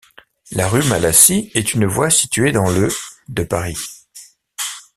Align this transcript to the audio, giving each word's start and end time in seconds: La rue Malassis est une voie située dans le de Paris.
La 0.49 0.67
rue 0.67 0.83
Malassis 0.85 1.51
est 1.53 1.75
une 1.75 1.85
voie 1.85 2.09
située 2.09 2.51
dans 2.51 2.67
le 2.71 2.89
de 3.27 3.43
Paris. 3.43 3.77